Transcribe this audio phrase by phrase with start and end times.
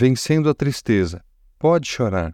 [0.00, 1.24] Vencendo a tristeza.
[1.58, 2.32] Pode chorar.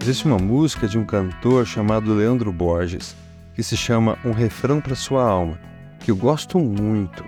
[0.00, 3.16] Existe uma música de um cantor chamado Leandro Borges,
[3.52, 5.58] que se chama Um Refrão para Sua Alma,
[5.98, 7.24] que eu gosto muito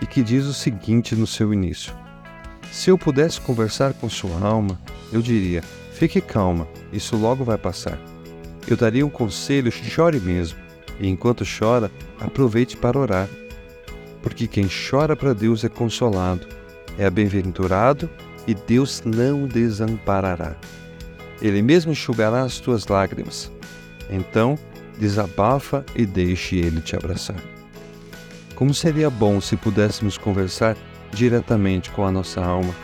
[0.00, 1.94] e que diz o seguinte no seu início:
[2.72, 4.76] Se eu pudesse conversar com sua alma,
[5.12, 5.62] eu diria:
[5.92, 8.11] fique calma, isso logo vai passar.
[8.66, 10.58] Eu daria um conselho: chore mesmo,
[10.98, 13.28] e enquanto chora, aproveite para orar.
[14.22, 16.46] Porque quem chora para Deus é consolado,
[16.96, 18.08] é bem-aventurado
[18.46, 20.56] e Deus não desamparará.
[21.40, 23.50] Ele mesmo enxugará as tuas lágrimas.
[24.08, 24.58] Então,
[24.98, 27.42] desabafa e deixe ele te abraçar.
[28.54, 30.76] Como seria bom se pudéssemos conversar
[31.10, 32.74] diretamente com a nossa alma.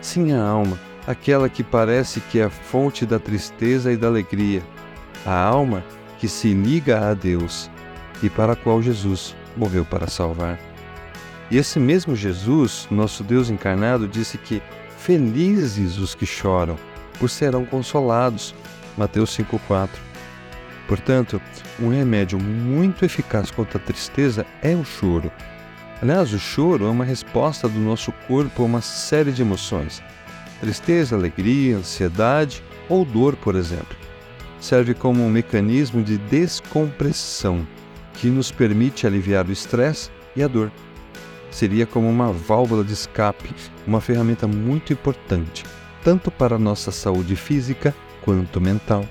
[0.00, 4.62] Sim, a alma, aquela que parece que é a fonte da tristeza e da alegria,
[5.24, 5.84] a alma
[6.18, 7.70] que se liga a Deus
[8.22, 10.58] e para a qual Jesus morreu para salvar.
[11.50, 14.62] E esse mesmo Jesus, nosso Deus encarnado, disse que
[14.98, 16.76] felizes os que choram,
[17.18, 18.54] por serão consolados.
[18.96, 19.88] Mateus 5,4.
[20.86, 21.40] Portanto,
[21.80, 25.30] um remédio muito eficaz contra a tristeza é o choro.
[26.00, 30.02] Aliás, o choro é uma resposta do nosso corpo a uma série de emoções:
[30.60, 34.03] tristeza, alegria, ansiedade ou dor, por exemplo.
[34.64, 37.68] Serve como um mecanismo de descompressão
[38.14, 40.72] que nos permite aliviar o estresse e a dor.
[41.50, 43.54] Seria como uma válvula de escape,
[43.86, 45.64] uma ferramenta muito importante
[46.02, 49.04] tanto para a nossa saúde física quanto mental.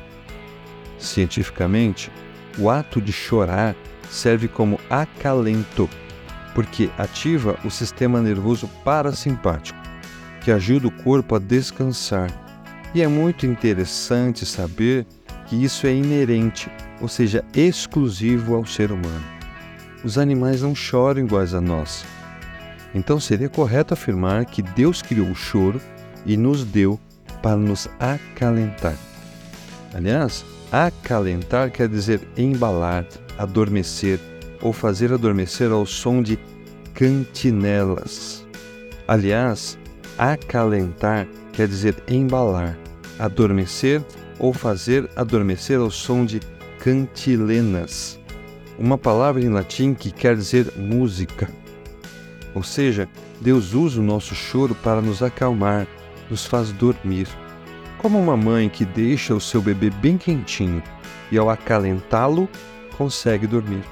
[0.97, 2.11] Cientificamente,
[2.57, 3.75] o ato de chorar
[4.09, 5.87] serve como acalento,
[6.55, 9.77] porque ativa o sistema nervoso parasimpático,
[10.43, 12.31] que ajuda o corpo a descansar.
[12.95, 15.05] E é muito interessante saber
[15.45, 16.69] que isso é inerente,
[17.01, 19.23] ou seja, exclusivo ao ser humano.
[20.03, 22.05] Os animais não choram iguais a nós.
[22.93, 25.81] Então seria correto afirmar que Deus criou o choro
[26.25, 26.99] e nos deu
[27.41, 28.95] para nos acalentar.
[29.93, 33.05] Aliás, acalentar quer dizer embalar,
[33.37, 34.19] adormecer
[34.61, 36.39] ou fazer adormecer ao som de
[36.93, 38.45] cantinelas.
[39.07, 39.77] Aliás,
[40.17, 42.77] acalentar quer dizer embalar,
[43.19, 44.01] adormecer
[44.39, 46.39] ou fazer adormecer ao som de
[46.79, 48.19] cantilenas,
[48.77, 51.49] uma palavra em latim que quer dizer música.
[52.53, 53.07] Ou seja,
[53.39, 55.87] Deus usa o nosso choro para nos acalmar,
[56.29, 57.27] nos faz dormir,
[57.97, 60.83] como uma mãe que deixa o seu bebê bem quentinho
[61.31, 62.49] e, ao acalentá-lo,
[62.97, 63.83] consegue dormir.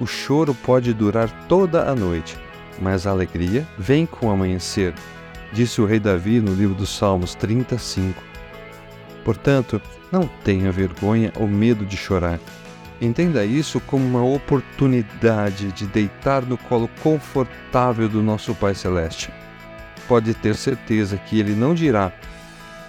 [0.00, 2.36] O choro pode durar toda a noite,
[2.80, 4.94] mas a alegria vem com o amanhecer,
[5.52, 8.35] disse o rei Davi no livro dos Salmos 35.
[9.26, 9.78] Portanto,
[10.10, 12.40] não tenha vergonha ou medo de chorar.
[12.98, 19.30] Entenda isso como uma oportunidade de deitar no colo confortável do nosso Pai Celeste
[20.06, 22.12] pode ter certeza que ele não dirá: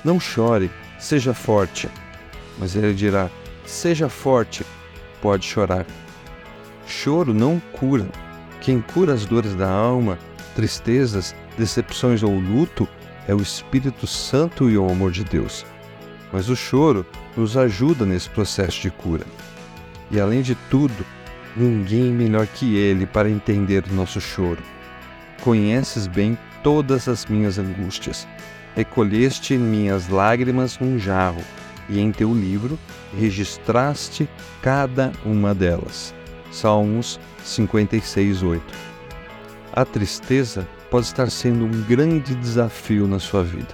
[0.04, 1.90] Não chore, seja forte.
[2.58, 3.30] Mas ele dirá:
[3.66, 4.66] Seja forte,
[5.22, 5.86] pode chorar.
[6.88, 8.08] Choro não cura.
[8.62, 10.18] Quem cura as dores da alma,
[10.56, 12.88] tristezas, decepções ou luto
[13.28, 15.66] é o Espírito Santo e o amor de Deus.
[16.32, 17.06] Mas o choro
[17.36, 19.26] nos ajuda nesse processo de cura.
[20.12, 21.06] E além de tudo,
[21.56, 24.62] ninguém melhor que Ele para entender o nosso choro.
[25.42, 28.28] Conheces bem todas as minhas angústias.
[28.76, 31.42] Recolheste minhas lágrimas num jarro,
[31.90, 32.78] e em teu livro
[33.18, 34.30] registraste
[34.62, 36.14] cada uma delas.
[36.52, 38.64] Salmos 56, 8.
[39.74, 43.74] A tristeza pode estar sendo um grande desafio na sua vida,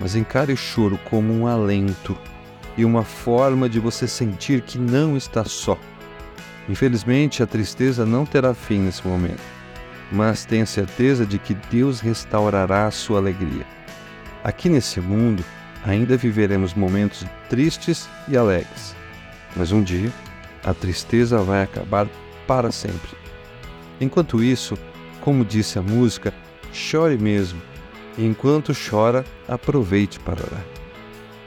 [0.00, 2.16] mas encare o choro como um alento
[2.76, 5.78] e uma forma de você sentir que não está só.
[6.68, 9.42] Infelizmente, a tristeza não terá fim nesse momento
[10.12, 13.66] mas tenha certeza de que Deus restaurará a sua alegria.
[14.44, 15.42] Aqui nesse mundo,
[15.84, 18.94] ainda viveremos momentos tristes e alegres,
[19.56, 20.12] mas um dia
[20.62, 22.06] a tristeza vai acabar
[22.46, 23.16] para sempre.
[24.00, 24.76] Enquanto isso,
[25.22, 26.32] como disse a música,
[26.72, 27.60] chore mesmo,
[28.18, 30.64] enquanto chora, aproveite para orar.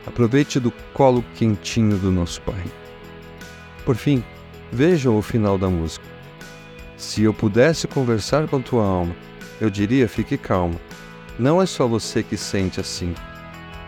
[0.06, 2.63] Aproveite do colo quentinho do nosso Pai.
[3.83, 4.23] Por fim,
[4.71, 6.06] vejam o final da música.
[6.97, 9.15] Se eu pudesse conversar com tua alma,
[9.59, 10.79] eu diria: fique calma.
[11.38, 13.13] Não é só você que sente assim.